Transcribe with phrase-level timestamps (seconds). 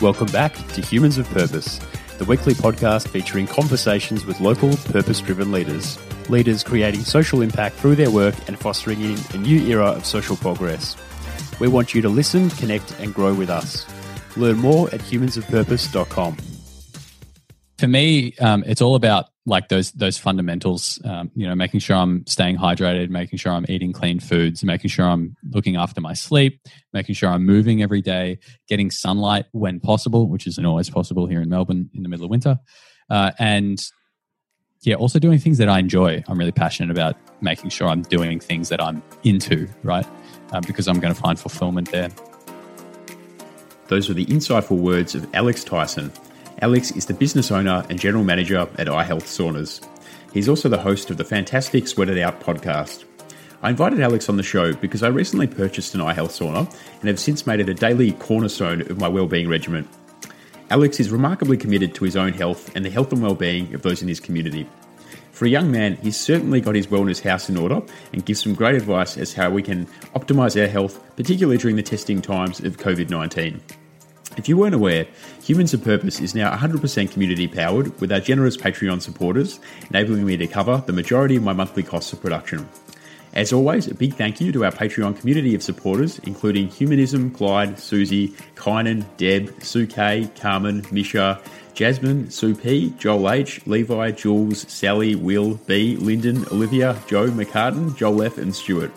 [0.00, 1.80] Welcome back to Humans of Purpose,
[2.18, 5.98] the weekly podcast featuring conversations with local, purpose driven leaders.
[6.30, 10.36] Leaders creating social impact through their work and fostering in a new era of social
[10.36, 10.96] progress.
[11.58, 13.86] We want you to listen, connect, and grow with us.
[14.36, 16.36] Learn more at humansofpurpose.com.
[17.78, 21.00] For me, um, it's all about like those those fundamentals.
[21.04, 24.90] Um, you know, making sure I'm staying hydrated, making sure I'm eating clean foods, making
[24.90, 26.60] sure I'm looking after my sleep,
[26.92, 28.38] making sure I'm moving every day,
[28.68, 32.30] getting sunlight when possible, which isn't always possible here in Melbourne in the middle of
[32.30, 32.58] winter,
[33.10, 33.80] uh, and
[34.82, 36.22] yeah, also doing things that I enjoy.
[36.28, 40.06] I'm really passionate about making sure I'm doing things that I'm into, right?
[40.52, 42.10] Um, because I'm going to find fulfillment there.
[43.88, 46.12] Those were the insightful words of Alex Tyson.
[46.60, 49.86] Alex is the business owner and general manager at iHealth Saunas.
[50.32, 53.04] He's also the host of the fantastic Sweat It Out podcast.
[53.62, 57.20] I invited Alex on the show because I recently purchased an iHealth sauna and have
[57.20, 59.88] since made it a daily cornerstone of my wellbeing regimen.
[60.70, 64.02] Alex is remarkably committed to his own health and the health and well-being of those
[64.02, 64.68] in his community.
[65.30, 67.80] For a young man, he's certainly got his wellness house in order
[68.12, 71.82] and gives some great advice as how we can optimise our health, particularly during the
[71.84, 73.60] testing times of COVID 19.
[74.38, 75.04] If you weren't aware,
[75.42, 79.58] Humans of Purpose is now 100% community powered with our generous Patreon supporters,
[79.90, 82.68] enabling me to cover the majority of my monthly costs of production.
[83.34, 87.80] As always, a big thank you to our Patreon community of supporters, including Humanism, Clyde,
[87.80, 91.40] Suzy, Kynan, Deb, Sue K, Carmen, Misha,
[91.74, 98.22] Jasmine, Sue P, Joel H, Levi, Jules, Sally, Will, Bee, Lyndon, Olivia, Jo, Macartan, Joel
[98.22, 98.92] F, and Stuart.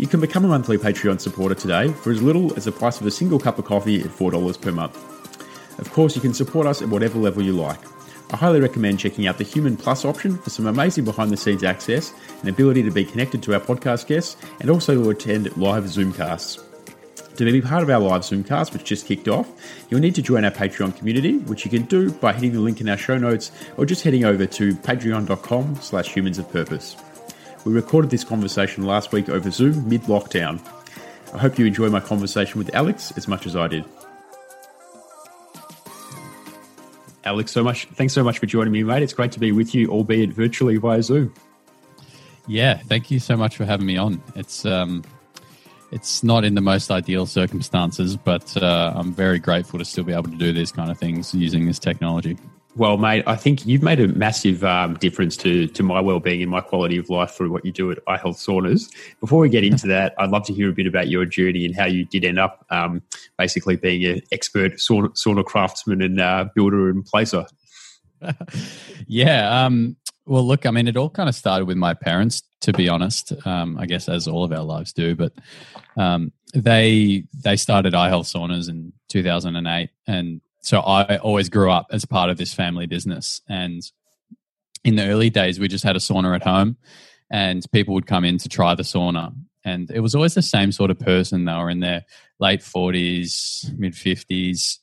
[0.00, 3.06] You can become a monthly Patreon supporter today for as little as the price of
[3.06, 4.96] a single cup of coffee at $4 per month.
[5.78, 7.78] Of course, you can support us at whatever level you like.
[8.32, 11.62] I highly recommend checking out the Human Plus option for some amazing behind the scenes
[11.62, 15.84] access and ability to be connected to our podcast guests and also to attend live
[15.84, 16.64] Zoomcasts.
[17.36, 19.52] To be part of our live Zoomcast, which just kicked off,
[19.90, 22.80] you'll need to join our Patreon community, which you can do by hitting the link
[22.80, 26.96] in our show notes or just heading over to patreon.com slash humans of purpose.
[27.64, 30.60] We recorded this conversation last week over Zoom mid lockdown.
[31.34, 33.84] I hope you enjoy my conversation with Alex as much as I did.
[37.24, 39.02] Alex, so much thanks so much for joining me, mate.
[39.02, 41.34] It's great to be with you, albeit virtually via Zoom.
[42.46, 44.22] Yeah, thank you so much for having me on.
[44.34, 45.04] It's um,
[45.92, 50.12] it's not in the most ideal circumstances, but uh, I'm very grateful to still be
[50.12, 52.38] able to do these kind of things using this technology.
[52.76, 56.50] Well, mate, I think you've made a massive um, difference to to my well-being and
[56.50, 58.90] my quality of life through what you do at iHealth Saunas.
[59.18, 61.74] Before we get into that, I'd love to hear a bit about your journey and
[61.74, 63.02] how you did end up um,
[63.38, 67.44] basically being an expert sauna, sauna craftsman and uh, builder and placer.
[69.06, 69.64] yeah.
[69.64, 72.88] Um, well, look, I mean, it all kind of started with my parents, to be
[72.88, 73.32] honest.
[73.46, 75.32] Um, I guess as all of our lives do, but
[75.96, 82.04] um, they they started iHealth Saunas in 2008, and so I always grew up as
[82.04, 83.40] part of this family business.
[83.48, 83.82] And
[84.84, 86.76] in the early days, we just had a sauna at home,
[87.30, 89.34] and people would come in to try the sauna.
[89.64, 91.44] And it was always the same sort of person.
[91.44, 92.04] They were in their
[92.38, 94.78] late 40s, mid 50s.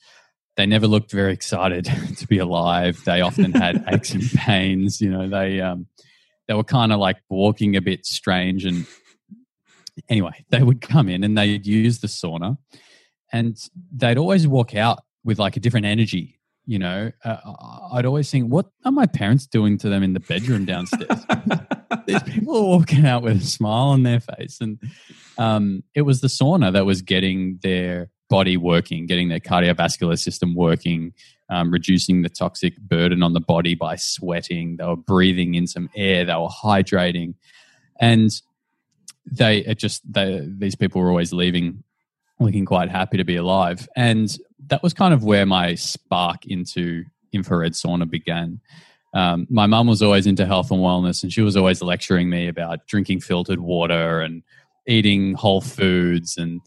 [0.56, 1.86] They never looked very excited
[2.18, 3.04] to be alive.
[3.06, 5.02] They often had aches and pains.
[5.02, 5.88] You know, they um,
[6.48, 8.66] they were kind of like walking a bit strange.
[8.66, 8.86] And
[10.10, 12.58] anyway, they would come in and they'd use the sauna,
[13.32, 13.58] and
[13.96, 16.40] they'd always walk out with like a different energy.
[16.66, 17.38] You know, uh,
[17.94, 21.26] I'd always think, what are my parents doing to them in the bedroom downstairs?
[22.08, 24.80] These people are walking out with a smile on their face, and
[25.38, 30.56] um, it was the sauna that was getting their body working, getting their cardiovascular system
[30.56, 31.14] working,
[31.50, 34.76] um, reducing the toxic burden on the body by sweating.
[34.78, 36.26] They were breathing in some air.
[36.26, 37.36] They were hydrating,
[38.00, 38.30] and
[39.26, 41.84] they it just they, these people were always leaving
[42.40, 43.88] looking quite happy to be alive.
[43.96, 44.36] And
[44.68, 48.60] that was kind of where my spark into infrared sauna began.
[49.14, 52.48] Um, my mum was always into health and wellness, and she was always lecturing me
[52.48, 54.44] about drinking filtered water and
[54.88, 56.38] eating whole foods.
[56.38, 56.62] And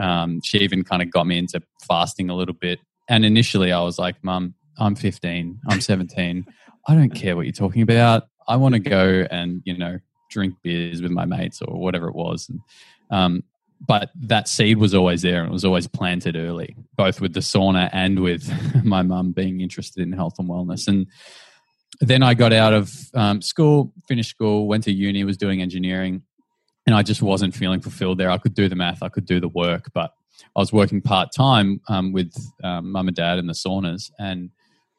[0.00, 2.80] um, she even kind of got me into fasting a little bit.
[3.08, 6.44] And initially, I was like, Mum, I'm 15, I'm 17.
[6.88, 8.24] I don't care what you're talking about.
[8.48, 9.98] I want to go and, you know,
[10.30, 12.48] drink beers with my mates or whatever it was.
[12.48, 12.60] And
[13.10, 13.42] um,
[13.80, 17.40] but that seed was always there and it was always planted early, both with the
[17.40, 18.50] sauna and with
[18.84, 20.88] my mum being interested in health and wellness.
[20.88, 21.06] And
[22.00, 26.22] then I got out of um, school, finished school, went to uni, was doing engineering,
[26.86, 28.30] and I just wasn't feeling fulfilled there.
[28.30, 30.12] I could do the math, I could do the work, but
[30.54, 34.50] I was working part time um, with um, mum and dad in the saunas, and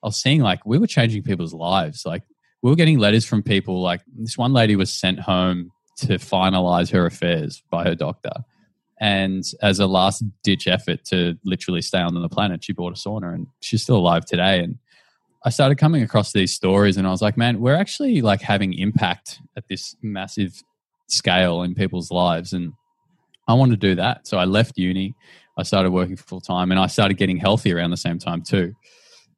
[0.03, 2.05] I was seeing like we were changing people's lives.
[2.05, 2.23] Like
[2.61, 3.81] we were getting letters from people.
[3.81, 8.31] Like this one lady was sent home to finalize her affairs by her doctor
[8.99, 12.95] And as a last ditch effort to literally stay on the planet, she bought a
[12.95, 14.59] sauna and she's still alive today.
[14.59, 14.77] And
[15.45, 18.73] I started coming across these stories and I was like, man, we're actually like having
[18.73, 20.61] impact at this massive
[21.07, 22.53] scale in people's lives.
[22.53, 22.73] And
[23.47, 24.27] I want to do that.
[24.27, 25.15] So I left uni.
[25.57, 28.73] I started working full time and I started getting healthy around the same time too.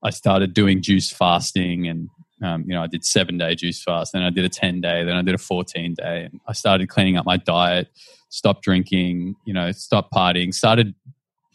[0.01, 2.09] I started doing juice fasting and
[2.41, 5.03] um, you know, I did seven day juice fast, then I did a 10 day,
[5.03, 6.25] then I did a 14 day.
[6.25, 7.89] And I started cleaning up my diet,
[8.30, 10.95] stopped drinking, you know, stopped partying, started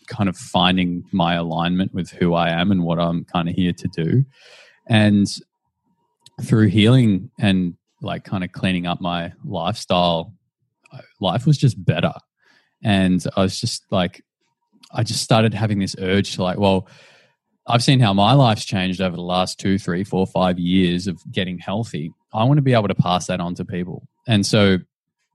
[0.07, 3.73] kind of finding my alignment with who I am and what I'm kind of here
[3.73, 4.25] to do.
[4.87, 5.27] And
[6.43, 10.35] through healing and like kind of cleaning up my lifestyle,
[11.21, 12.13] life was just better.
[12.83, 14.23] And I was just like,
[14.93, 16.87] I just started having this urge to like, well,
[17.67, 21.21] I've seen how my life's changed over the last two, three, four, five years of
[21.33, 22.13] getting healthy.
[22.33, 24.07] I want to be able to pass that on to people.
[24.27, 24.79] And so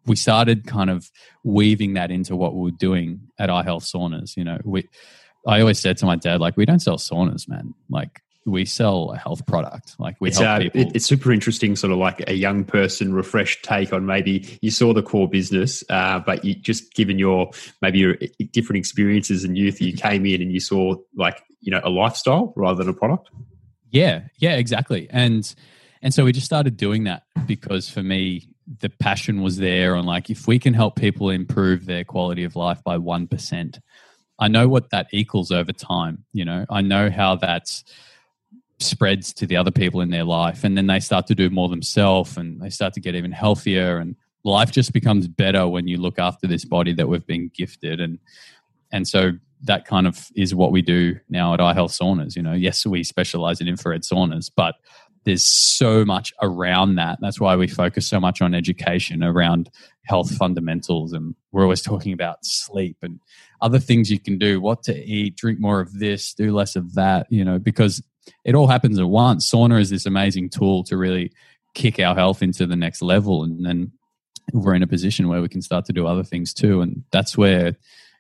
[0.06, 1.10] we started kind of
[1.44, 4.38] weaving that into what we were doing at iHealth Saunas.
[4.38, 4.88] You know, we
[5.48, 7.74] I always said to my dad, like, we don't sell saunas, man.
[7.90, 9.96] Like we sell a health product.
[10.00, 10.82] Like we it's, help uh, people.
[10.82, 14.72] It, it's super interesting, sort of like a young person, refreshed take on maybe you
[14.72, 17.52] saw the core business, uh, but you just given your
[17.82, 18.16] maybe your
[18.52, 22.54] different experiences in youth, you came in and you saw like you know a lifestyle
[22.56, 23.30] rather than a product.
[23.92, 25.08] Yeah, yeah, exactly.
[25.10, 25.54] And
[26.02, 30.06] and so we just started doing that because for me the passion was there on
[30.06, 33.80] like if we can help people improve their quality of life by 1%,
[34.38, 36.66] I know what that equals over time, you know.
[36.70, 37.84] I know how that's
[38.80, 41.68] spreads to the other people in their life and then they start to do more
[41.68, 44.16] themselves and they start to get even healthier and
[44.46, 48.20] life just becomes better when you look after this body that we've been gifted and
[48.92, 49.34] and so
[49.64, 52.36] that kind of is what we do now at iHealth Saunas.
[52.36, 54.76] You know, yes, we specialize in infrared saunas, but
[55.26, 57.20] there's so much around that.
[57.22, 59.70] That's why we focus so much on education around
[60.06, 61.14] health fundamentals.
[61.14, 63.20] And we're always talking about sleep and
[63.62, 66.96] other things you can do, what to eat, drink more of this, do less of
[66.96, 68.02] that, you know, because
[68.46, 69.50] it all happens at once.
[69.50, 71.32] Sauna is this amazing tool to really
[71.76, 73.44] kick our health into the next level.
[73.44, 73.92] And then
[74.54, 76.82] we're in a position where we can start to do other things too.
[76.82, 77.76] And that's where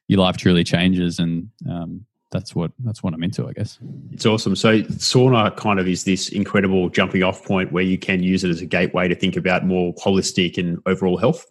[0.10, 3.80] your life truly changes and um, that's what that's what I'm into, I guess.
[4.12, 4.56] It's awesome.
[4.56, 8.50] So sauna kind of is this incredible jumping off point where you can use it
[8.50, 11.46] as a gateway to think about more holistic and overall health.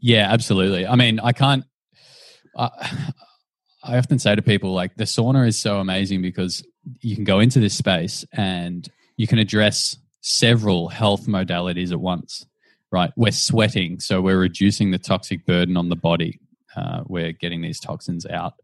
[0.00, 0.86] Yeah, absolutely.
[0.86, 1.64] I mean, I can't.
[2.56, 2.70] I,
[3.84, 6.66] I often say to people like the sauna is so amazing because
[7.00, 12.46] you can go into this space and you can address several health modalities at once.
[12.92, 16.38] Right, we're sweating, so we're reducing the toxic burden on the body
[16.76, 18.54] uh, we're getting these toxins out.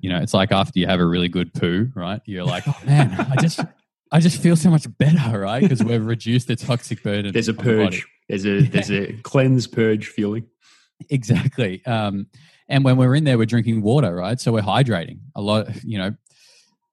[0.00, 2.20] You know, it's like after you have a really good poo, right?
[2.26, 3.60] You're like, oh man, I just,
[4.10, 5.62] I just feel so much better, right?
[5.62, 7.32] Because we've reduced the toxic burden.
[7.32, 8.06] There's a purge.
[8.28, 8.68] The there's a yeah.
[8.70, 10.46] there's a cleanse purge feeling.
[11.10, 11.84] Exactly.
[11.86, 12.26] Um,
[12.68, 14.40] and when we're in there, we're drinking water, right?
[14.40, 15.84] So we're hydrating a lot.
[15.84, 16.14] You know,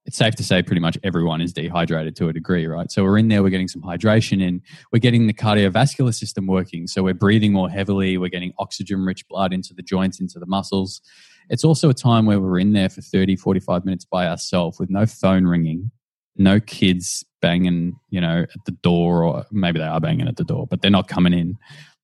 [0.04, 2.90] it's safe to say pretty much everyone is dehydrated to a degree, right?
[2.90, 4.60] So we're in there, we're getting some hydration in,
[4.92, 6.86] we're getting the cardiovascular system working.
[6.86, 10.46] So we're breathing more heavily, we're getting oxygen rich blood into the joints, into the
[10.46, 11.00] muscles.
[11.50, 14.90] It's also a time where we're in there for 30, 45 minutes by ourselves with
[14.90, 15.90] no phone ringing,
[16.36, 20.44] no kids banging, you know, at the door, or maybe they are banging at the
[20.44, 21.56] door, but they're not coming in,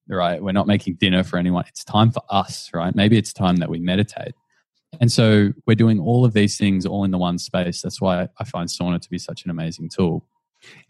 [0.08, 0.42] right?
[0.42, 1.64] We're not making dinner for anyone.
[1.68, 2.94] It's time for us, right?
[2.94, 4.34] Maybe it's time that we meditate.
[5.00, 7.82] And so we're doing all of these things all in the one space.
[7.82, 10.26] That's why I find sauna to be such an amazing tool.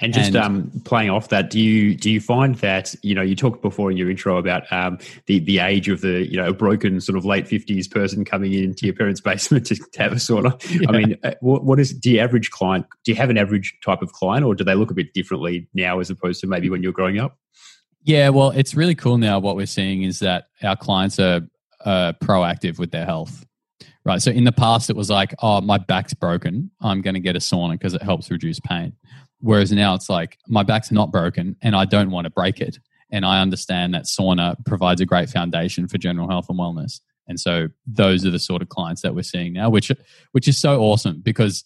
[0.00, 3.20] And just and, um, playing off that, do you do you find that you know
[3.20, 6.54] you talked before in your intro about um, the the age of the you know
[6.54, 10.16] broken sort of late fifties person coming into your parents' basement to, to have a
[10.16, 10.58] sauna?
[10.80, 10.88] Yeah.
[10.88, 12.86] I mean, uh, what, what is the average client?
[13.04, 15.68] Do you have an average type of client, or do they look a bit differently
[15.74, 17.36] now as opposed to maybe when you're growing up?
[18.04, 19.38] Yeah, well, it's really cool now.
[19.38, 21.42] What we're seeing is that our clients are
[21.84, 23.44] uh, proactive with their health
[24.08, 24.20] right?
[24.20, 26.70] So in the past, it was like, oh, my back's broken.
[26.80, 28.94] I'm going to get a sauna because it helps reduce pain.
[29.40, 32.78] Whereas now it's like, my back's not broken and I don't want to break it.
[33.12, 37.00] And I understand that sauna provides a great foundation for general health and wellness.
[37.28, 39.92] And so those are the sort of clients that we're seeing now, which
[40.32, 41.62] which is so awesome because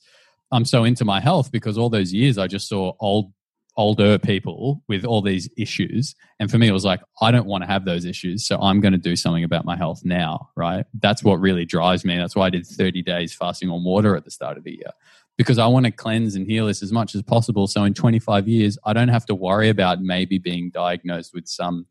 [0.51, 3.33] I'm so into my health because all those years I just saw old
[3.76, 6.14] older people with all these issues.
[6.38, 8.47] And for me, it was like, I don't want to have those issues.
[8.47, 10.85] So I'm going to do something about my health now, right?
[11.00, 12.17] That's what really drives me.
[12.17, 14.93] That's why I did 30 days fasting on water at the start of the year
[15.38, 17.67] because I want to cleanse and heal this as much as possible.
[17.67, 21.87] So in 25 years, I don't have to worry about maybe being diagnosed with some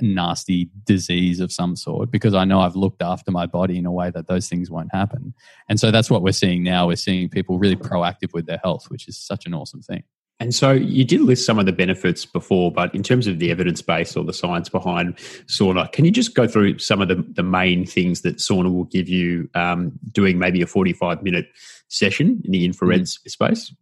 [0.00, 3.92] nasty disease of some sort because I know I've looked after my body in a
[3.92, 5.34] way that those things won't happen.
[5.68, 6.88] And so that's what we're seeing now.
[6.88, 10.02] We're seeing people really proactive with their health, which is such an awesome thing.
[10.42, 13.50] And so you did list some of the benefits before, but in terms of the
[13.50, 17.14] evidence base or the science behind sauna, can you just go through some of the,
[17.14, 21.46] the main things that sauna will give you um, doing maybe a 45 minute
[21.86, 23.28] session in the infrared mm-hmm.
[23.28, 23.72] space?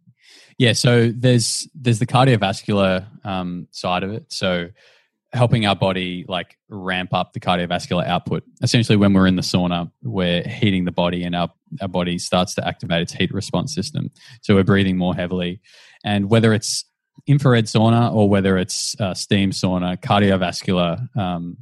[0.59, 4.25] Yeah, so there's there's the cardiovascular um, side of it.
[4.27, 4.69] So
[5.33, 8.43] helping our body like ramp up the cardiovascular output.
[8.61, 12.53] Essentially, when we're in the sauna, we're heating the body, and our our body starts
[12.55, 14.11] to activate its heat response system.
[14.41, 15.61] So we're breathing more heavily,
[16.03, 16.85] and whether it's
[17.27, 21.57] infrared sauna or whether it's uh, steam sauna, cardiovascular um,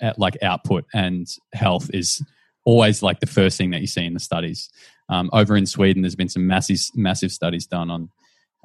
[0.00, 2.22] at, like output and health is
[2.64, 4.70] always like the first thing that you see in the studies.
[5.08, 8.08] Um, over in Sweden, there's been some massive massive studies done on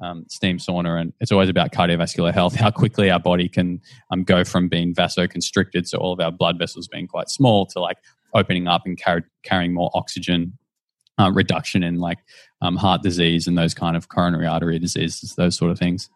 [0.00, 2.54] um, steam sauna, and it's always about cardiovascular health.
[2.56, 3.80] How quickly our body can
[4.10, 7.80] um, go from being vasoconstricted, so all of our blood vessels being quite small, to
[7.80, 7.98] like
[8.34, 10.56] opening up and car- carrying more oxygen.
[11.18, 12.16] Uh, reduction in like
[12.62, 16.08] um, heart disease and those kind of coronary artery diseases, those sort of things.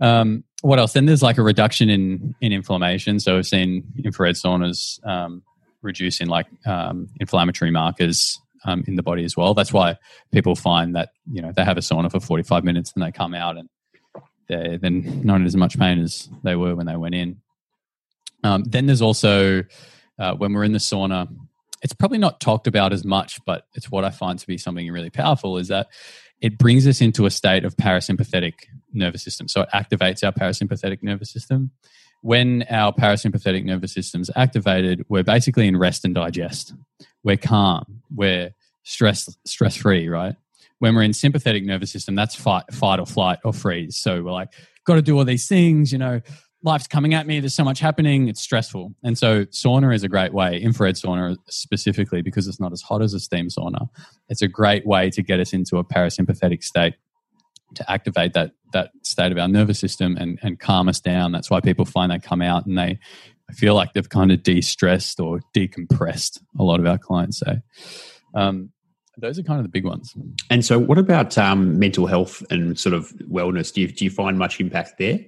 [0.00, 0.92] Um, what else?
[0.92, 3.18] Then there's like a reduction in in inflammation.
[3.18, 5.42] So we've seen infrared saunas um,
[5.82, 9.54] reduce in like um, inflammatory markers um, in the body as well.
[9.54, 9.96] That's why
[10.32, 13.34] people find that you know they have a sauna for 45 minutes and they come
[13.34, 13.68] out and
[14.48, 17.40] they're then not in as much pain as they were when they went in.
[18.42, 19.62] Um, then there's also
[20.18, 21.28] uh, when we're in the sauna,
[21.82, 24.90] it's probably not talked about as much, but it's what I find to be something
[24.90, 25.88] really powerful is that
[26.40, 28.54] it brings us into a state of parasympathetic
[28.92, 29.46] nervous system.
[29.48, 31.70] So it activates our parasympathetic nervous system.
[32.22, 36.74] When our parasympathetic nervous system is activated, we're basically in rest and digest
[37.22, 40.36] we're calm, we're stress stress free, right?
[40.78, 43.96] When we're in sympathetic nervous system, that's fight fight or flight or freeze.
[43.96, 44.52] So we're like,
[44.84, 46.20] got to do all these things, you know,
[46.62, 48.94] life's coming at me, there's so much happening, it's stressful.
[49.02, 53.02] And so sauna is a great way, infrared sauna specifically because it's not as hot
[53.02, 53.88] as a steam sauna.
[54.28, 56.94] It's a great way to get us into a parasympathetic state
[57.74, 61.32] to activate that that state of our nervous system and, and calm us down.
[61.32, 62.98] That's why people find they come out and they
[63.50, 66.40] I feel like they've kind of de-stressed or decompressed.
[66.58, 67.60] A lot of our clients say.
[68.34, 68.70] Um,
[69.16, 70.14] those are kind of the big ones.
[70.48, 73.72] And so, what about um, mental health and sort of wellness?
[73.72, 75.20] Do you do you find much impact there?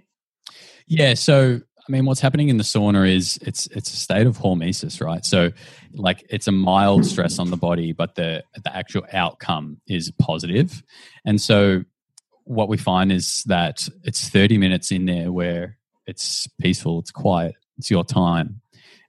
[0.86, 1.14] Yeah.
[1.14, 5.04] So, I mean, what's happening in the sauna is it's it's a state of hormesis,
[5.04, 5.24] right?
[5.26, 5.50] So,
[5.92, 10.82] like, it's a mild stress on the body, but the the actual outcome is positive.
[11.24, 11.82] And so,
[12.44, 15.76] what we find is that it's thirty minutes in there where
[16.06, 18.60] it's peaceful, it's quiet, it's your time.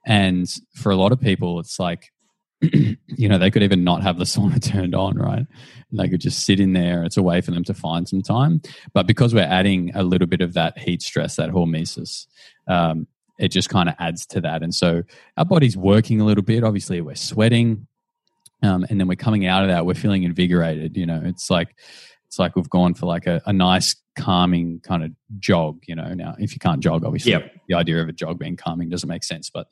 [0.04, 2.12] And for a lot of people, it's like,
[2.62, 5.46] you know, they could even not have the sauna turned on, right?
[5.92, 7.04] And they could just sit in there.
[7.04, 8.64] It's a way for them to find some time.
[8.92, 12.26] But because we're adding a little bit of that heat stress, that hormesis,
[12.68, 13.06] um,
[13.38, 14.64] it just kind of adds to that.
[14.64, 15.04] And so
[15.38, 16.64] our body's working a little bit.
[16.64, 17.86] Obviously, we're sweating.
[18.64, 20.98] Um, and then we're coming out of that, we're feeling invigorated.
[20.98, 21.76] You know, it's like
[22.34, 26.16] it's like we've gone for like a, a nice calming kind of jog you know
[26.16, 27.52] now if you can't jog obviously yep.
[27.68, 29.68] the idea of a jog being calming doesn't make sense but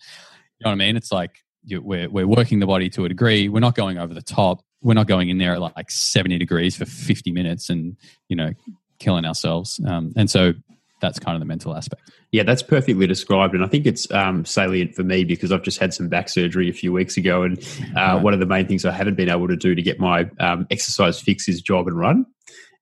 [0.59, 3.09] you know what i mean it's like you, we're, we're working the body to a
[3.09, 6.37] degree we're not going over the top we're not going in there at like 70
[6.37, 7.97] degrees for 50 minutes and
[8.29, 8.51] you know
[8.99, 10.53] killing ourselves um, and so
[11.01, 12.11] that's kind of the mental aspect.
[12.31, 15.79] Yeah, that's perfectly described, and I think it's um, salient for me because I've just
[15.79, 17.57] had some back surgery a few weeks ago, and
[17.97, 20.29] uh, one of the main things I haven't been able to do to get my
[20.39, 22.25] um, exercise fix is jog and run.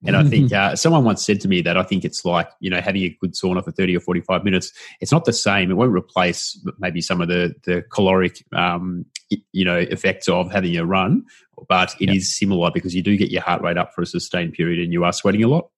[0.06, 2.70] And I think uh, someone once said to me that I think it's like, you
[2.70, 4.72] know, having a good sauna for 30 or 45 minutes.
[5.02, 5.72] It's not the same.
[5.72, 9.06] It won't replace maybe some of the, the caloric, um,
[9.52, 11.24] you know, effects of having a run,
[11.68, 14.54] but it is similar because you do get your heart rate up for a sustained
[14.54, 15.70] period and you are sweating a lot.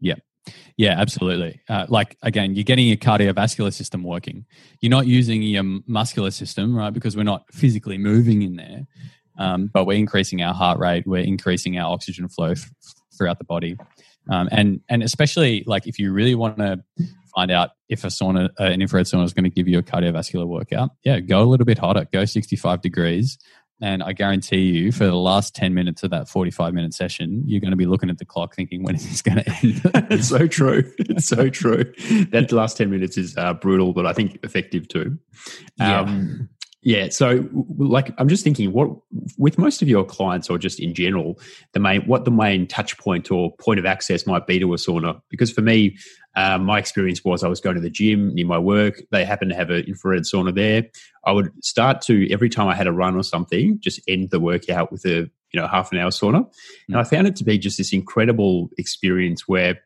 [0.00, 0.14] Yeah.
[0.78, 1.60] Yeah, absolutely.
[1.68, 4.46] Uh, like again, you're getting your cardiovascular system working.
[4.80, 6.90] You're not using your muscular system, right?
[6.90, 8.86] Because we're not physically moving in there,
[9.38, 11.04] um, but we're increasing our heart rate.
[11.06, 12.54] We're increasing our oxygen flow
[13.18, 13.76] throughout the body,
[14.30, 16.82] um, and and especially like if you really want to
[17.34, 19.82] find out if a sauna, uh, an infrared sauna, is going to give you a
[19.82, 22.06] cardiovascular workout, yeah, go a little bit hotter.
[22.12, 23.38] Go 65 degrees.
[23.80, 27.60] And I guarantee you, for the last 10 minutes of that 45 minute session, you're
[27.60, 29.80] going to be looking at the clock thinking, when is this going to end?
[30.10, 30.82] it's so true.
[30.98, 31.84] It's so true.
[32.32, 35.18] That last 10 minutes is uh, brutal, but I think effective too.
[35.78, 36.48] Um,
[36.82, 37.08] yeah.
[37.08, 38.90] So, like, I'm just thinking, what
[39.36, 41.40] with most of your clients, or just in general,
[41.72, 44.76] the main what the main touch point or point of access might be to a
[44.76, 45.20] sauna?
[45.28, 45.96] Because for me,
[46.36, 49.02] um, my experience was I was going to the gym near my work.
[49.10, 50.84] They happened to have an infrared sauna there.
[51.26, 54.38] I would start to every time I had a run or something, just end the
[54.38, 56.50] workout with a you know half an hour sauna, mm.
[56.88, 59.80] and I found it to be just this incredible experience where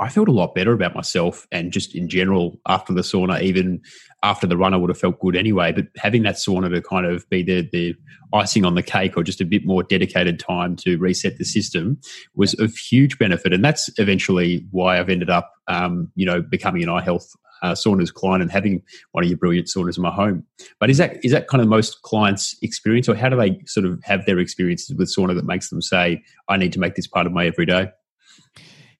[0.00, 3.80] I felt a lot better about myself and just in general after the sauna, even
[4.22, 5.72] after the run, I would have felt good anyway.
[5.72, 7.94] But having that sauna to kind of be the, the
[8.32, 12.00] icing on the cake or just a bit more dedicated time to reset the system
[12.34, 13.52] was of huge benefit.
[13.52, 17.28] And that's eventually why I've ended up, um, you know, becoming an iHealth
[17.62, 18.82] uh, saunas client and having
[19.12, 20.44] one of your brilliant saunas in my home.
[20.80, 23.86] But is that is that kind of most clients' experience, or how do they sort
[23.86, 27.06] of have their experiences with sauna that makes them say, "I need to make this
[27.06, 27.90] part of my everyday"?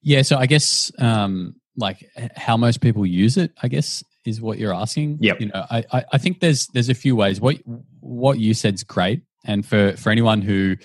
[0.05, 4.59] Yeah, so I guess um, like how most people use it, I guess is what
[4.59, 5.17] you're asking.
[5.19, 7.41] Yeah, you know, I, I think there's there's a few ways.
[7.41, 7.57] What
[8.01, 10.77] what you said's great, and for for anyone who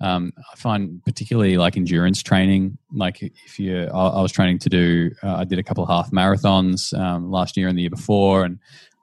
[0.00, 4.70] um, I find particularly like endurance training, like if you, I, I was training to
[4.70, 7.90] do, uh, I did a couple of half marathons um, last year and the year
[7.90, 8.58] before, and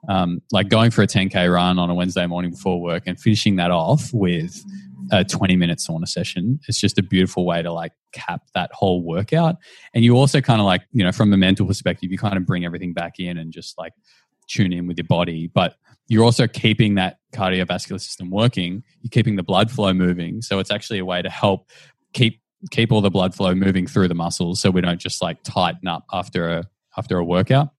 [0.08, 3.56] um, like going for a 10k run on a Wednesday morning before work and finishing
[3.56, 4.64] that off with
[5.10, 6.60] a 20 minute sauna session.
[6.68, 9.56] It's just a beautiful way to like cap that whole workout.
[9.94, 12.46] And you also kind of like, you know, from a mental perspective, you kind of
[12.46, 13.92] bring everything back in and just like
[14.48, 15.50] tune in with your body.
[15.52, 15.76] But
[16.08, 18.82] you're also keeping that cardiovascular system working.
[19.00, 20.42] You're keeping the blood flow moving.
[20.42, 21.68] So it's actually a way to help
[22.12, 22.40] keep
[22.70, 25.88] keep all the blood flow moving through the muscles so we don't just like tighten
[25.88, 26.64] up after a
[26.98, 27.70] after a workout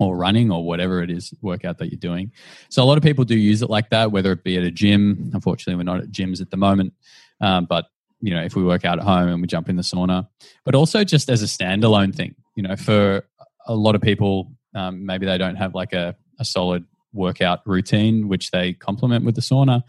[0.00, 2.32] or running or whatever it is workout that you're doing.
[2.70, 4.70] So a lot of people do use it like that, whether it be at a
[4.70, 5.30] gym.
[5.32, 6.94] Unfortunately, we're not at gyms at the moment,
[7.40, 7.86] um, but
[8.20, 10.26] you know if we work out at home and we jump in the sauna,
[10.64, 12.34] but also just as a standalone thing.
[12.56, 13.22] You know, for
[13.66, 18.28] a lot of people, um, maybe they don't have like a, a solid workout routine,
[18.28, 19.82] which they complement with the sauna.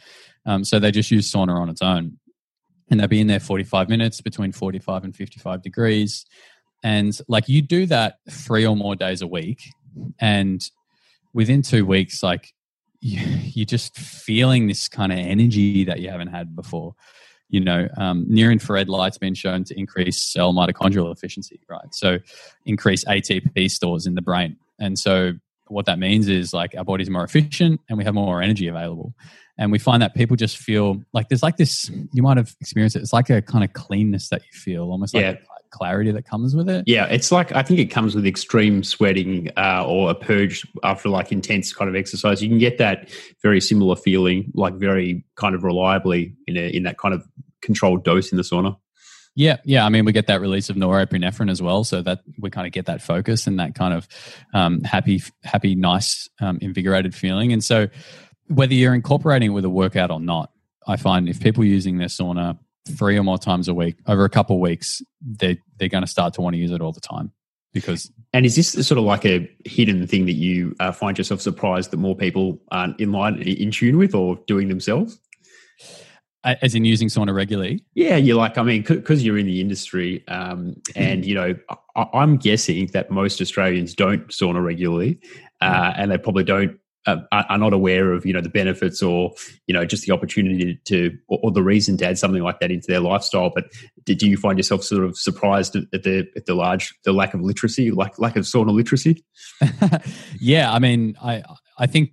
[0.45, 2.17] Um, so they just use sauna on its own.
[2.89, 6.25] And they'll be in there 45 minutes between 45 and 55 degrees.
[6.83, 9.61] And like you do that three or more days a week.
[10.19, 10.67] And
[11.33, 12.53] within two weeks, like
[12.99, 13.19] you,
[13.53, 16.95] you're just feeling this kind of energy that you haven't had before.
[17.49, 21.93] You know, um, near infrared light's been shown to increase cell mitochondrial efficiency, right?
[21.93, 22.19] So
[22.65, 24.55] increase ATP stores in the brain.
[24.79, 25.33] And so
[25.67, 29.13] what that means is like our body's more efficient and we have more energy available.
[29.57, 32.95] And we find that people just feel like there's like this, you might have experienced
[32.95, 33.01] it.
[33.01, 35.35] It's like a kind of cleanness that you feel, almost like yeah.
[35.71, 36.83] Clarity that comes with it.
[36.85, 41.09] Yeah, it's like I think it comes with extreme sweating uh, or a purge after
[41.09, 42.41] like intense kind of exercise.
[42.41, 43.09] You can get that
[43.41, 47.27] very similar feeling, like very kind of reliably in a, in that kind of
[47.61, 48.77] controlled dose in the sauna.
[49.33, 49.85] Yeah, yeah.
[49.85, 52.73] I mean, we get that release of norepinephrine as well, so that we kind of
[52.73, 54.07] get that focus and that kind of
[54.53, 57.53] um, happy, happy, nice, um, invigorated feeling.
[57.53, 57.87] And so,
[58.47, 60.51] whether you're incorporating it with a workout or not,
[60.85, 64.29] I find if people using their sauna three or more times a week over a
[64.29, 67.01] couple of weeks, they they're going to start to want to use it all the
[67.01, 67.31] time
[67.73, 68.11] because.
[68.33, 71.91] And is this sort of like a hidden thing that you uh, find yourself surprised
[71.91, 75.19] that more people aren't in line in tune with or doing themselves?
[76.43, 80.27] as in using sauna regularly yeah you're like i mean because you're in the industry
[80.27, 81.55] um, and you know
[81.95, 85.19] I, am guessing that most australians don't sauna regularly
[85.61, 89.33] uh, and they probably don't uh, are not aware of you know the benefits or
[89.67, 92.69] you know just the opportunity to or, or, the reason to add something like that
[92.69, 93.65] into their lifestyle but
[94.05, 97.41] did you find yourself sort of surprised at the at the large the lack of
[97.41, 99.23] literacy like lack of sauna literacy
[100.39, 101.41] yeah i mean i
[101.79, 102.11] i think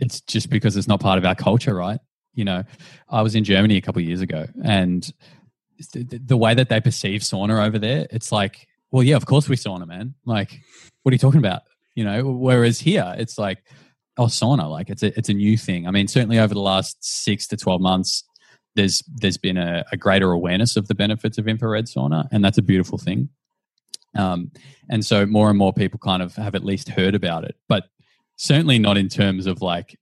[0.00, 2.00] it's just because it's not part of our culture right
[2.34, 2.64] you know,
[3.08, 5.10] I was in Germany a couple of years ago, and
[5.92, 9.48] the, the, way that they perceive sauna over there, it's like, well, yeah, of course
[9.48, 10.14] we sauna, man.
[10.24, 10.60] Like,
[11.02, 11.62] what are you talking about?
[11.94, 13.64] You know, whereas here, it's like,
[14.18, 15.86] oh, sauna, like it's a it's a new thing.
[15.86, 18.24] I mean, certainly over the last six to twelve months,
[18.74, 22.58] there's there's been a, a greater awareness of the benefits of infrared sauna, and that's
[22.58, 23.28] a beautiful thing.
[24.14, 24.52] Um,
[24.90, 27.84] and so more and more people kind of have at least heard about it, but
[28.36, 29.98] certainly not in terms of like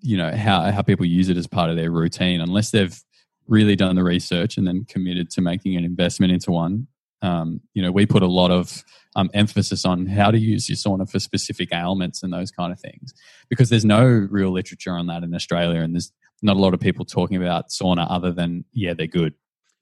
[0.00, 3.02] you know how how people use it as part of their routine unless they've
[3.48, 6.86] really done the research and then committed to making an investment into one
[7.22, 10.76] um, you know we put a lot of um, emphasis on how to use your
[10.76, 13.14] sauna for specific ailments and those kind of things
[13.48, 16.80] because there's no real literature on that in australia and there's not a lot of
[16.80, 19.34] people talking about sauna other than yeah they're good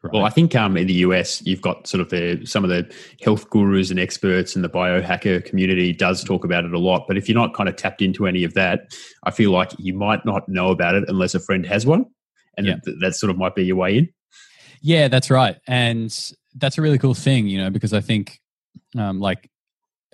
[0.05, 0.13] Right.
[0.13, 2.95] Well, I think um, in the US, you've got sort of the some of the
[3.23, 7.07] health gurus and experts and the biohacker community does talk about it a lot.
[7.09, 8.95] But if you're not kind of tapped into any of that,
[9.25, 12.05] I feel like you might not know about it unless a friend has one,
[12.59, 12.75] and yeah.
[12.85, 14.09] that, that sort of might be your way in.
[14.83, 16.15] Yeah, that's right, and
[16.57, 18.41] that's a really cool thing, you know, because I think
[18.97, 19.51] um, like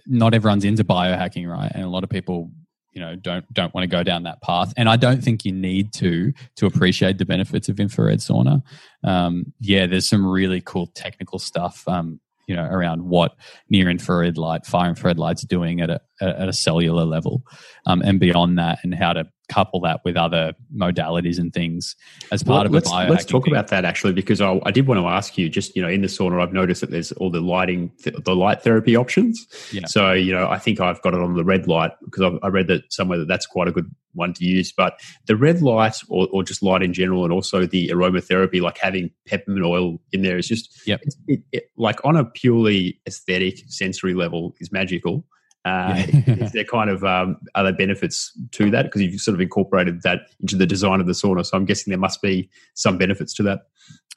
[0.07, 1.71] not everyone's into biohacking, right?
[1.75, 2.51] And a lot of people
[2.93, 5.53] you know don't don't want to go down that path and i don't think you
[5.53, 8.61] need to to appreciate the benefits of infrared sauna
[9.05, 13.37] um, yeah there's some really cool technical stuff um, you know around what
[13.69, 17.45] near infrared light far infrared light's doing at a at a cellular level
[17.87, 21.97] um, and beyond that, and how to couple that with other modalities and things
[22.31, 25.01] as part well, of let's, Let's talk about that actually, because I, I, did want
[25.01, 25.49] to ask you.
[25.49, 28.63] Just you know, in the sauna, I've noticed that there's all the lighting, the light
[28.63, 29.47] therapy options.
[29.73, 29.87] Yeah.
[29.87, 32.49] So you know, I think I've got it on the red light because I've, I
[32.49, 34.73] read that somewhere that that's quite a good one to use.
[34.73, 38.79] But the red light, or, or just light in general, and also the aromatherapy, like
[38.79, 41.03] having peppermint oil in there, is just yep.
[41.27, 45.25] It, it, like on a purely aesthetic, sensory level, is magical.
[45.65, 50.03] Uh, is there kind of um, other benefits to that because you've sort of incorporated
[50.03, 51.45] that into the design of the sauna?
[51.45, 53.61] So I'm guessing there must be some benefits to that.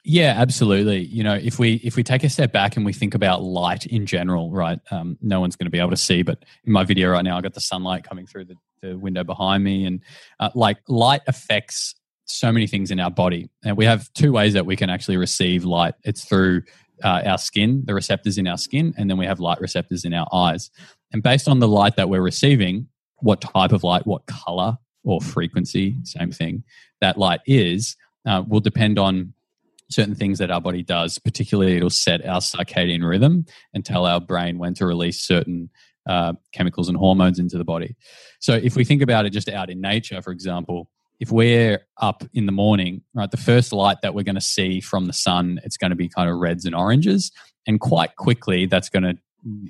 [0.06, 1.04] Yeah, absolutely.
[1.06, 3.86] You know, if we if we take a step back and we think about light
[3.86, 4.78] in general, right?
[4.90, 7.38] Um, no one's going to be able to see, but in my video right now,
[7.38, 10.00] I got the sunlight coming through the, the window behind me, and
[10.40, 11.94] uh, like light affects
[12.26, 13.48] so many things in our body.
[13.64, 15.94] And we have two ways that we can actually receive light.
[16.04, 16.62] It's through
[17.02, 20.14] uh, our skin, the receptors in our skin, and then we have light receptors in
[20.14, 20.70] our eyes.
[21.12, 25.20] And based on the light that we're receiving, what type of light, what color or
[25.20, 26.64] frequency, same thing,
[27.00, 29.32] that light is, uh, will depend on
[29.90, 31.18] certain things that our body does.
[31.18, 35.70] Particularly, it'll set our circadian rhythm and tell our brain when to release certain
[36.06, 37.96] uh, chemicals and hormones into the body.
[38.40, 42.24] So, if we think about it just out in nature, for example, if we're up
[42.32, 45.60] in the morning, right, the first light that we're going to see from the sun,
[45.64, 47.30] it's going to be kind of reds and oranges.
[47.66, 49.16] And quite quickly, that's going to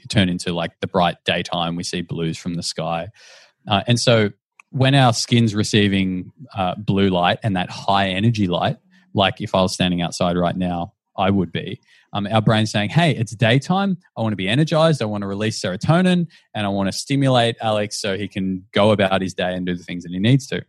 [0.08, 1.76] turn into like the bright daytime.
[1.76, 3.08] We see blues from the sky.
[3.68, 4.30] Uh, and so
[4.70, 8.76] when our skin's receiving uh, blue light and that high energy light,
[9.14, 11.80] like if I was standing outside right now, I would be.
[12.12, 13.98] Um, our brain's saying, hey, it's daytime.
[14.16, 15.00] I want to be energized.
[15.00, 18.90] I want to release serotonin and I want to stimulate Alex so he can go
[18.90, 20.64] about his day and do the things that he needs to.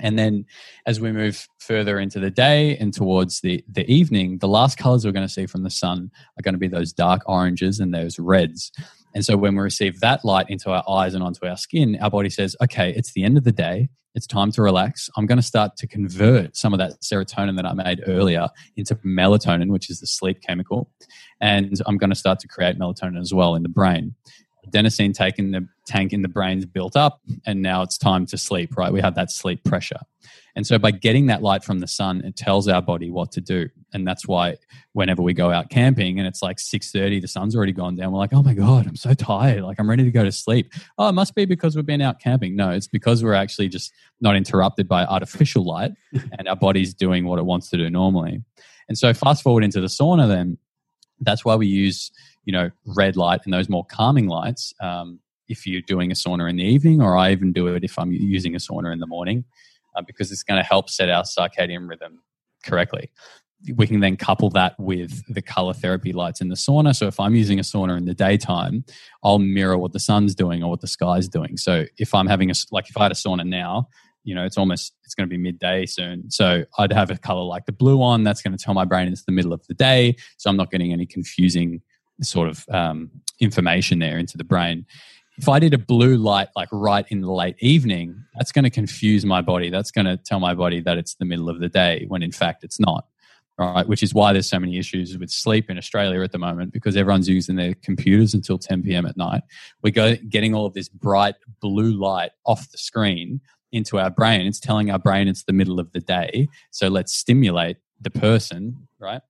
[0.00, 0.44] And then
[0.86, 5.04] as we move further into the day and towards the, the evening, the last colors
[5.04, 7.92] we're going to see from the sun are going to be those dark oranges and
[7.92, 8.70] those reds.
[9.14, 12.10] And so when we receive that light into our eyes and onto our skin, our
[12.10, 13.88] body says, okay, it's the end of the day.
[14.14, 15.08] It's time to relax.
[15.16, 18.94] I'm going to start to convert some of that serotonin that I made earlier into
[18.96, 20.90] melatonin, which is the sleep chemical.
[21.40, 24.14] And I'm going to start to create melatonin as well in the brain
[24.68, 28.36] adenosine tank in the tank in the brain's built up and now it's time to
[28.36, 28.92] sleep right?
[28.92, 30.00] We have that sleep pressure.
[30.54, 33.40] And so by getting that light from the sun it tells our body what to
[33.40, 33.68] do.
[33.92, 34.56] And that's why
[34.92, 38.18] whenever we go out camping and it's like 6.30 the sun's already gone down we're
[38.18, 39.62] like oh my god i'm so tired.
[39.62, 40.72] Like i'm ready to go to sleep.
[40.98, 42.56] Oh it must be because we've been out camping.
[42.56, 45.92] No it's because we're actually just not interrupted by artificial light
[46.38, 48.42] and our body's doing what it wants to do normally.
[48.88, 50.58] And so fast forward into the sauna then
[51.20, 52.10] that's why we use
[52.48, 56.48] you know red light and those more calming lights um, if you're doing a sauna
[56.48, 59.06] in the evening or i even do it if i'm using a sauna in the
[59.06, 59.44] morning
[59.94, 62.22] uh, because it's going to help set our circadian rhythm
[62.64, 63.10] correctly.
[63.74, 66.94] We can then couple that with the color therapy lights in the sauna.
[66.94, 68.84] So if i'm using a sauna in the daytime
[69.24, 71.56] i'll mirror what the sun's doing or what the sky's doing.
[71.56, 73.88] So if i'm having a like if i had a sauna now
[74.22, 76.30] you know it's almost it's going to be midday soon.
[76.30, 79.08] So i'd have a color like the blue on that's going to tell my brain
[79.08, 81.82] it's the middle of the day so i'm not getting any confusing
[82.22, 84.86] sort of um, information there into the brain.
[85.36, 88.70] If I did a blue light like right in the late evening, that's going to
[88.70, 89.70] confuse my body.
[89.70, 92.32] That's going to tell my body that it's the middle of the day when in
[92.32, 93.06] fact it's not.
[93.60, 96.72] Right, which is why there's so many issues with sleep in Australia at the moment
[96.72, 99.04] because everyone's using their computers until 10 p.m.
[99.04, 99.42] at night.
[99.82, 103.40] We're go, getting all of this bright blue light off the screen
[103.72, 104.46] into our brain.
[104.46, 106.48] It's telling our brain it's the middle of the day.
[106.70, 109.22] So let's stimulate the person, right?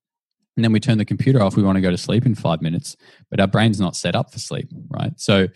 [0.58, 2.60] And then we turn the computer off we want to go to sleep in five
[2.60, 2.96] minutes
[3.30, 5.12] but our brain's not set up for sleep right?
[5.16, 5.46] So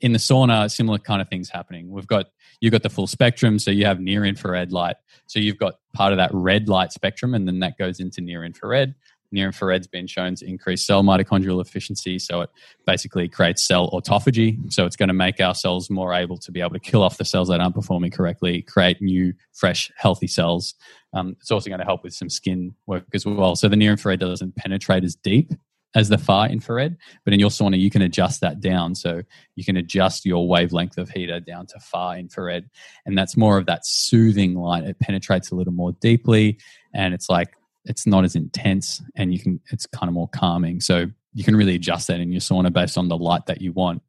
[0.00, 1.90] in the sauna similar kind of things happening.
[1.90, 2.26] We've got
[2.60, 4.96] you've got the full spectrum so you have near infrared light.
[5.26, 8.44] So you've got part of that red light spectrum and then that goes into near
[8.44, 8.94] infrared.
[9.30, 12.50] Near infrared's been shown to increase cell mitochondrial efficiency so it
[12.86, 14.72] basically creates cell autophagy.
[14.72, 17.18] So it's going to make our cells more able to be able to kill off
[17.18, 20.74] the cells that aren't performing correctly create new fresh healthy cells
[21.12, 23.56] um, it's also going to help with some skin work as well.
[23.56, 25.52] So the near infrared doesn't penetrate as deep
[25.94, 28.94] as the far infrared but in your sauna you can adjust that down.
[28.94, 29.22] So
[29.56, 32.68] you can adjust your wavelength of heater down to far infrared
[33.06, 34.84] and that's more of that soothing light.
[34.84, 36.58] It penetrates a little more deeply
[36.94, 37.48] and it's like
[37.84, 40.80] it's not as intense and you can it's kind of more calming.
[40.80, 43.72] So you can really adjust that in your sauna based on the light that you
[43.72, 44.02] want.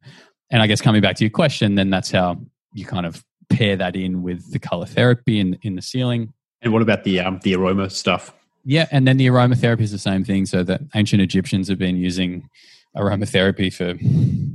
[0.50, 2.40] And i guess coming back to your question then that's how
[2.74, 6.32] you kind of pair that in with the color therapy in, in the ceiling
[6.62, 8.32] and what about the um, the aroma stuff
[8.64, 11.96] yeah and then the aromatherapy is the same thing so the ancient egyptians have been
[11.96, 12.48] using
[12.96, 13.98] aromatherapy for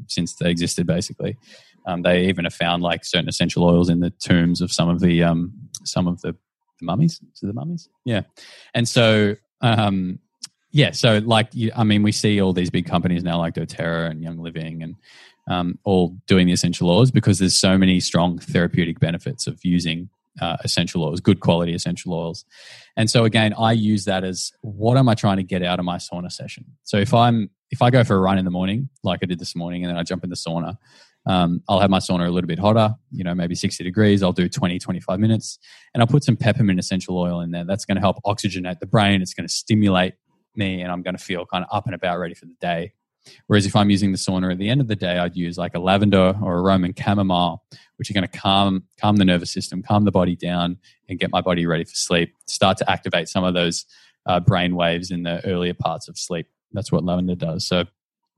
[0.07, 1.37] since they existed basically
[1.87, 4.99] um, they even have found like certain essential oils in the tombs of some of
[4.99, 6.35] the um, some of the
[6.79, 7.19] the mummies.
[7.39, 7.89] To the mummies?
[8.03, 8.21] Yeah.
[8.73, 10.19] And so, um,
[10.71, 14.11] yeah, so like, you, I mean, we see all these big companies now like doTERRA
[14.11, 14.95] and Young Living and
[15.47, 20.09] um, all doing the essential oils because there's so many strong therapeutic benefits of using
[20.41, 22.45] uh, essential oils, good quality essential oils.
[22.97, 25.85] And so again, I use that as what am I trying to get out of
[25.85, 26.65] my sauna session?
[26.83, 29.39] So if I'm if I go for a run in the morning, like I did
[29.39, 30.77] this morning, and then I jump in the sauna,
[31.25, 34.21] um, I'll have my sauna a little bit hotter, you know, maybe 60 degrees.
[34.21, 35.57] I'll do 20, 25 minutes,
[35.93, 37.65] and I'll put some peppermint essential oil in there.
[37.65, 39.21] That's going to help oxygenate the brain.
[39.21, 40.13] It's going to stimulate
[40.55, 42.93] me, and I'm going to feel kind of up and about, ready for the day.
[43.47, 45.75] Whereas if I'm using the sauna at the end of the day, I'd use like
[45.75, 47.63] a lavender or a Roman chamomile,
[47.97, 50.77] which are going to calm calm the nervous system, calm the body down,
[51.09, 52.33] and get my body ready for sleep.
[52.47, 53.85] Start to activate some of those
[54.25, 56.47] uh, brain waves in the earlier parts of sleep.
[56.71, 57.65] That's what lavender does.
[57.67, 57.85] So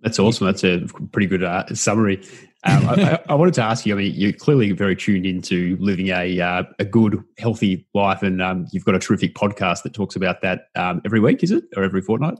[0.02, 0.45] that's awesome.
[0.45, 2.23] That's a pretty good uh, summary.
[2.63, 3.95] Um, I, I, wanted to ask you.
[3.95, 8.41] I mean, you're clearly very tuned into living a uh, a good, healthy life, and
[8.41, 11.43] um, you've got a terrific podcast that talks about that um, every week.
[11.43, 12.38] Is it or every fortnight?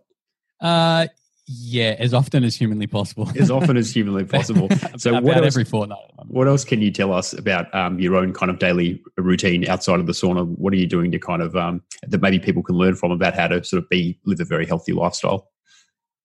[0.60, 1.08] Uh,
[1.50, 3.32] yeah, as often as humanly possible.
[3.40, 4.68] as often as humanly possible.
[4.98, 6.00] So, about what else, every fortnight.
[6.28, 10.02] What else can you tell us about um, your own kind of daily routine outside
[10.02, 10.46] of the sauna?
[10.46, 13.34] What are you doing to kind of um, that maybe people can learn from about
[13.34, 15.50] how to sort of be live a very healthy lifestyle?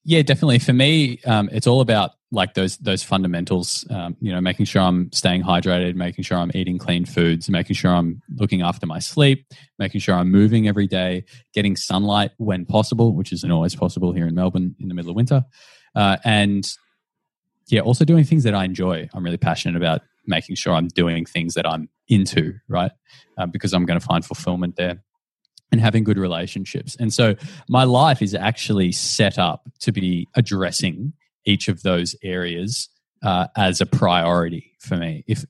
[0.05, 0.59] Yeah, definitely.
[0.59, 3.87] For me, um, it's all about like those those fundamentals.
[3.91, 7.77] Um, you know, making sure I'm staying hydrated, making sure I'm eating clean foods, making
[7.77, 9.47] sure I'm looking after my sleep,
[9.79, 14.27] making sure I'm moving every day, getting sunlight when possible, which isn't always possible here
[14.27, 15.45] in Melbourne in the middle of winter,
[15.95, 16.67] uh, and
[17.69, 19.09] yeah, also doing things that I enjoy.
[19.15, 22.93] I'm really passionate about making sure I'm doing things that I'm into, right?
[23.39, 25.03] Uh, because I'm going to find fulfillment there
[25.71, 26.97] and having good relationships.
[26.99, 27.35] And so
[27.69, 32.89] my life is actually set up to be addressing each of those areas
[33.23, 35.25] uh, as a priority for me.
[35.27, 35.45] If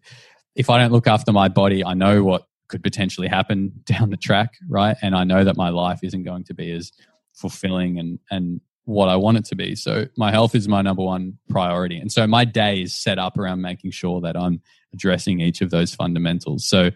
[0.55, 4.17] if I don't look after my body, I know what could potentially happen down the
[4.17, 4.97] track, right?
[5.03, 6.93] And I know that my life isn't going to be as
[7.35, 9.77] fulfilling and and what I want it to be.
[9.77, 11.99] So my health is my number one priority.
[11.99, 14.61] And so my day is set up around making sure that I'm
[14.93, 16.67] addressing each of those fundamentals.
[16.67, 16.91] So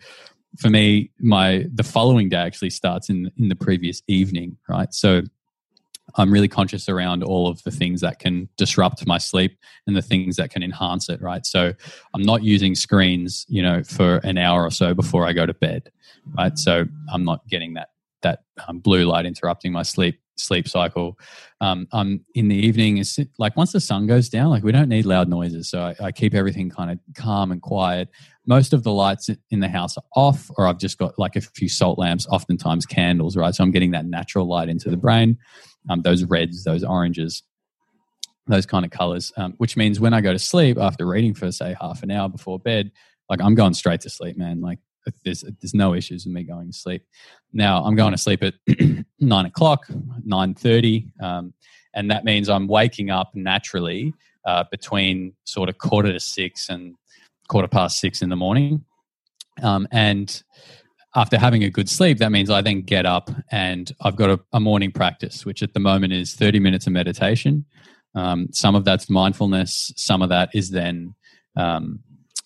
[0.59, 4.93] for me, my the following day actually starts in in the previous evening, right?
[4.93, 5.23] So
[6.15, 10.03] I'm really conscious around all of the things that can disrupt my sleep and the
[10.03, 11.45] things that can enhance it, right?
[11.45, 11.73] So
[12.15, 15.55] I'm not using screens, you know, for an hour or so before I go to
[15.55, 15.91] bed,
[16.39, 16.57] right?
[16.59, 17.91] So I'm not getting that
[18.23, 21.19] that um, blue light interrupting my sleep sleep cycle.
[21.61, 24.89] Um, I'm in the evening is like once the sun goes down, like we don't
[24.89, 28.09] need loud noises, so I, I keep everything kind of calm and quiet
[28.47, 31.41] most of the lights in the house are off, or I've just got like a
[31.41, 33.55] few salt lamps, oftentimes candles, right?
[33.55, 35.37] So I'm getting that natural light into the brain,
[35.89, 37.43] um, those reds, those oranges,
[38.47, 41.51] those kind of colors, um, which means when I go to sleep after reading for,
[41.51, 42.93] say, half an hour before bed,
[43.29, 44.61] like I'm going straight to sleep, man.
[44.61, 44.79] Like
[45.25, 47.05] there's, there's no issues with me going to sleep.
[47.53, 48.55] Now I'm going to sleep at
[49.21, 51.55] nine o'clock, 9.30, um,
[51.95, 54.13] and that means I'm waking up naturally
[54.45, 56.95] uh, between sort of quarter to six and
[57.49, 58.85] quarter past six in the morning.
[59.63, 60.43] Um, and
[61.17, 64.41] after having a good sleep, that means I then get up and I've got a,
[64.53, 67.65] a morning practice, which at the moment is 30 minutes of meditation.
[68.15, 71.15] Um, some of that's mindfulness, some of that is then
[71.57, 72.01] um,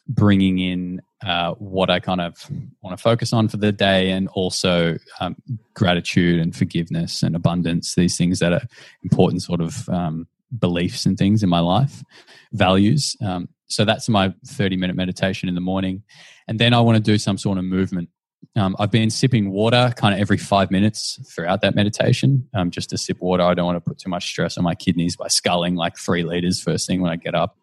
[0.07, 2.49] bringing in uh, what I kind of
[2.81, 5.37] want to focus on for the day and also um,
[5.75, 8.63] gratitude and forgiveness and abundance, these things that are
[9.03, 10.29] important sort of um,
[10.59, 12.05] beliefs and things in my life,
[12.53, 13.17] values.
[13.21, 16.05] Um, so that's my 30 minute meditation in the morning.
[16.49, 18.09] And then I want to do some sort of movement.
[18.57, 22.91] Um, I've been sipping water kind of every five minutes throughout that meditation, um, just
[22.91, 23.45] to sip water.
[23.45, 26.25] I don't want to put too much stress on my kidneys by sculling like three
[26.25, 27.57] liters first thing when I get up.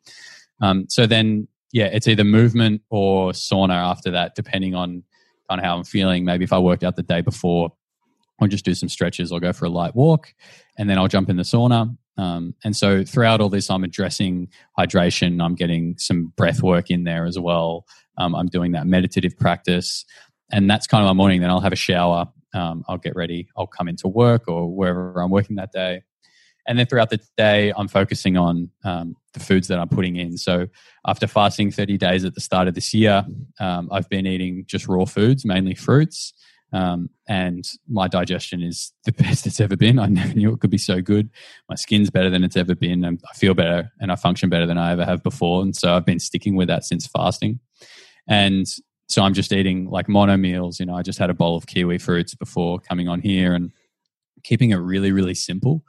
[0.62, 5.04] Um, so then, yeah, it's either movement or sauna after that, depending on
[5.50, 6.24] kind of how I'm feeling.
[6.26, 7.74] Maybe if I worked out the day before,
[8.40, 10.34] I'll just do some stretches or go for a light walk,
[10.78, 11.98] and then I'll jump in the sauna.
[12.18, 15.44] Um, and so throughout all this, I'm addressing hydration.
[15.44, 17.86] I'm getting some breath work in there as well.
[18.18, 20.06] Um, I'm doing that meditative practice.
[20.52, 21.42] And that's kind of my morning.
[21.42, 22.26] Then I'll have a shower.
[22.54, 23.50] Um, I'll get ready.
[23.58, 26.04] I'll come into work or wherever I'm working that day.
[26.68, 30.38] And then throughout the day, I'm focusing on um, the foods that I'm putting in.
[30.38, 30.68] So
[31.06, 33.26] after fasting 30 days at the start of this year,
[33.60, 36.34] um, I've been eating just raw foods, mainly fruits.
[36.74, 39.98] Um, and my digestion is the best it's ever been.
[39.98, 41.30] I never knew it could be so good.
[41.70, 43.06] My skin's better than it's ever been.
[43.06, 45.62] And I feel better and I function better than I ever have before.
[45.62, 47.62] And so I've been sticking with that since fasting.
[48.28, 48.68] And
[49.08, 50.80] so I'm just eating like mono meals.
[50.80, 53.72] You know, I just had a bowl of kiwi fruits before coming on here and
[54.43, 55.84] keeping it really, really simple.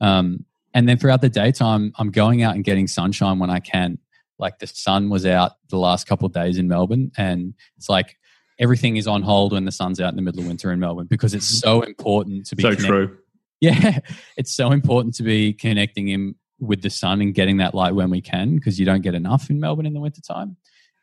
[0.00, 3.98] Um, and then throughout the daytime, I'm going out and getting sunshine when I can.
[4.38, 8.18] Like the sun was out the last couple of days in Melbourne, and it's like
[8.58, 11.06] everything is on hold when the sun's out in the middle of winter in Melbourne
[11.08, 13.18] because it's so important to be so connect- true.
[13.60, 14.00] Yeah,
[14.36, 18.10] it's so important to be connecting in with the sun and getting that light when
[18.10, 20.56] we can because you don't get enough in Melbourne in the wintertime.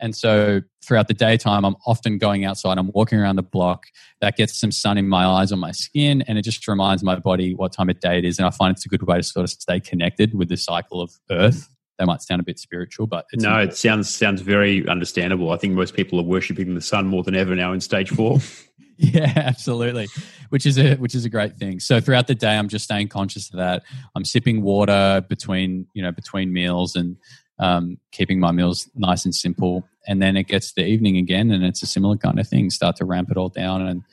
[0.03, 2.77] And so throughout the daytime, I'm often going outside.
[2.77, 3.85] I'm walking around the block.
[4.19, 7.15] That gets some sun in my eyes, on my skin, and it just reminds my
[7.15, 8.37] body what time of day it is.
[8.37, 10.99] And I find it's a good way to sort of stay connected with the cycle
[10.99, 11.69] of Earth.
[11.99, 13.71] That might sound a bit spiritual, but no, important.
[13.71, 15.51] it sounds sounds very understandable.
[15.51, 18.39] I think most people are worshiping the sun more than ever now in stage four.
[18.97, 20.07] yeah, absolutely.
[20.49, 21.79] Which is a which is a great thing.
[21.79, 23.83] So throughout the day, I'm just staying conscious of that.
[24.15, 27.15] I'm sipping water between you know between meals and
[27.59, 29.87] um, keeping my meals nice and simple.
[30.05, 32.69] And then it gets the evening again, and it's a similar kind of thing.
[32.69, 34.03] Start to ramp it all down, and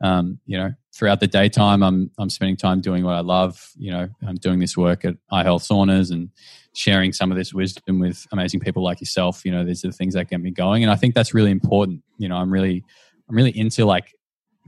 [0.00, 3.72] um, you know, throughout the daytime, I'm I'm spending time doing what I love.
[3.76, 6.30] You know, I'm doing this work at iHealth Saunas and
[6.74, 9.44] sharing some of this wisdom with amazing people like yourself.
[9.44, 11.50] You know, these are the things that get me going, and I think that's really
[11.50, 12.02] important.
[12.18, 12.84] You know, I'm really
[13.28, 14.14] I'm really into like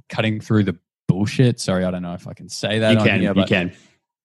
[0.09, 0.77] cutting through the
[1.09, 1.61] bullshit.
[1.61, 2.93] Sorry, I don't know if I can say that.
[2.93, 3.21] You can.
[3.21, 3.73] Here, you can.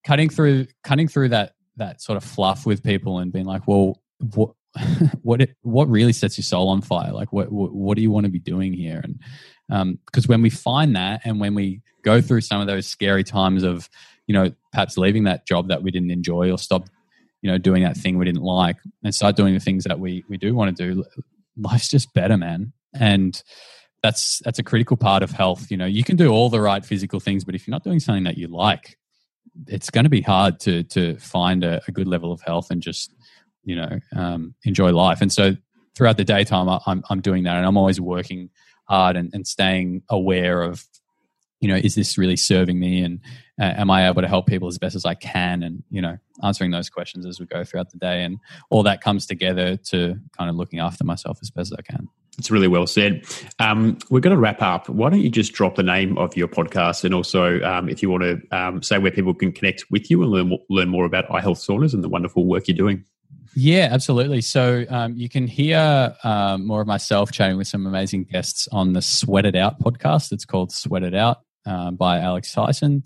[0.06, 4.02] Cutting through cutting through that that sort of fluff with people and being like, well,
[4.34, 4.52] what
[5.22, 7.12] what what really sets your soul on fire?
[7.12, 9.02] Like, what what, what do you want to be doing here?
[9.04, 12.88] And because um, when we find that, and when we go through some of those
[12.88, 13.90] scary times of,
[14.28, 16.88] you know, perhaps leaving that job that we didn't enjoy or stop,
[17.42, 20.24] you know, doing that thing we didn't like, and start doing the things that we
[20.30, 21.04] we do want to do,
[21.58, 22.74] life's just better, man.
[22.94, 23.42] And
[24.04, 25.72] that's that's a critical part of health.
[25.72, 28.00] You know, you can do all the right physical things, but if you're not doing
[28.00, 28.98] something that you like,
[29.68, 32.82] it's going to be hard to to find a, a good level of health and
[32.82, 33.15] just
[33.66, 35.22] you know um, enjoy life.
[35.22, 35.56] And so
[35.96, 38.50] throughout the daytime, I, I'm I'm doing that, and I'm always working
[38.88, 40.86] hard and, and staying aware of
[41.60, 43.20] you know is this really serving me and
[43.60, 46.18] uh, am i able to help people as best as i can and you know
[46.44, 48.38] answering those questions as we go throughout the day and
[48.70, 52.08] all that comes together to kind of looking after myself as best as i can
[52.38, 53.26] it's really well said.
[53.60, 54.90] Um, we're going to wrap up.
[54.90, 58.10] Why don't you just drop the name of your podcast and also, um, if you
[58.10, 61.28] want to um, say where people can connect with you and learn learn more about
[61.30, 63.06] iHealth Saunas and the wonderful work you're doing.
[63.56, 64.42] Yeah, absolutely.
[64.42, 68.94] So um, you can hear um, more of myself chatting with some amazing guests on
[68.94, 70.32] the Sweat It Out podcast.
[70.32, 73.04] It's called Sweat It Out um, by Alex Tyson.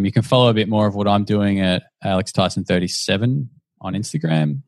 [0.00, 3.50] you can follow a bit more of what I'm doing at Alex Tyson 37
[3.82, 4.62] on Instagram.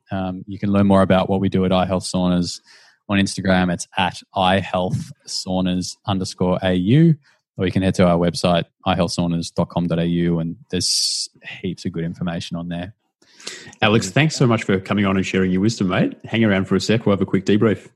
[0.47, 2.61] you can learn more about what we do at iHealth Saunas
[3.09, 7.15] on Instagram, it's at ihealthsaunas underscore au,
[7.57, 11.29] or you can head to our website, ihealthsaunas.com.au, and there's
[11.61, 12.95] heaps of good information on there.
[13.83, 14.13] Alex, mm.
[14.13, 16.15] thanks so much for coming on and sharing your wisdom, mate.
[16.25, 17.07] Hang around for a sec.
[17.07, 17.89] We'll have a quick debrief.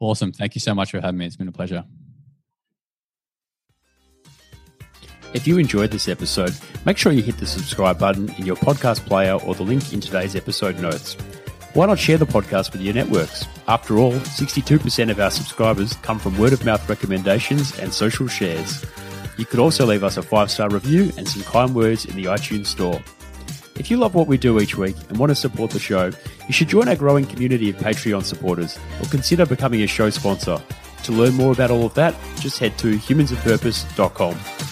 [0.00, 0.32] Awesome.
[0.32, 1.26] Thank you so much for having me.
[1.26, 1.84] It's been a pleasure.
[5.34, 9.06] If you enjoyed this episode, make sure you hit the subscribe button in your podcast
[9.06, 11.14] player or the link in today's episode notes.
[11.72, 13.46] Why not share the podcast with your networks?
[13.66, 18.84] After all, 62% of our subscribers come from word of mouth recommendations and social shares.
[19.38, 22.24] You could also leave us a five star review and some kind words in the
[22.24, 23.00] iTunes store.
[23.82, 26.12] If you love what we do each week and want to support the show,
[26.46, 30.62] you should join our growing community of Patreon supporters or consider becoming a show sponsor.
[31.02, 34.71] To learn more about all of that, just head to humansofpurpose.com.